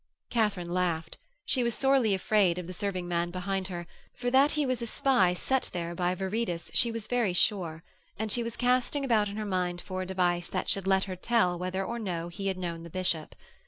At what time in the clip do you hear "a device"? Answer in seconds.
10.01-10.49